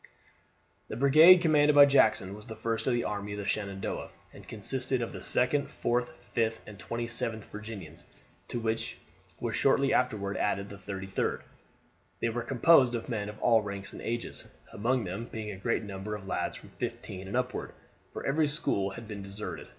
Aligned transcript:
The 0.87 0.95
brigade 0.95 1.43
commanded 1.43 1.75
by 1.75 1.85
Jackson 1.85 2.33
was 2.33 2.47
the 2.47 2.55
first 2.55 2.87
of 2.87 2.93
the 2.93 3.03
army 3.03 3.33
of 3.33 3.37
the 3.37 3.45
Shenandoah, 3.45 4.09
and 4.33 4.47
consisted 4.47 4.99
of 4.99 5.11
the 5.13 5.19
2d, 5.19 5.67
4th, 5.67 6.09
5th, 6.33 6.57
and 6.65 6.79
27th 6.79 7.43
Virginians, 7.43 8.03
to 8.47 8.59
which 8.59 8.97
was 9.39 9.55
shortly 9.55 9.93
afterward 9.93 10.37
added 10.37 10.69
the 10.69 10.75
33d. 10.77 11.41
They 12.19 12.29
were 12.29 12.41
composed 12.41 12.95
of 12.95 13.09
men 13.09 13.29
of 13.29 13.37
all 13.41 13.61
ranks 13.61 13.93
and 13.93 14.01
ages, 14.01 14.43
among 14.73 15.03
them 15.03 15.29
being 15.31 15.51
a 15.51 15.57
great 15.57 15.83
number 15.83 16.15
of 16.15 16.25
lads 16.25 16.57
from 16.57 16.69
fifteen 16.69 17.27
and 17.27 17.37
upward; 17.37 17.71
for 18.11 18.25
every 18.25 18.47
school 18.47 18.89
had 18.89 19.07
been 19.07 19.21
deserted. 19.21 19.67